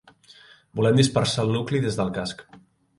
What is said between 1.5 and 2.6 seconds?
nucli des del casc.